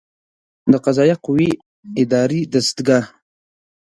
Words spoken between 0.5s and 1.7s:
د قضائیه قوې